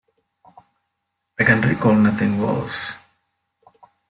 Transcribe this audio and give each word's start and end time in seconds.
I 1.39 1.43
can 1.43 1.61
recall 1.61 1.93
nothing 1.93 2.39
worse. 2.41 2.93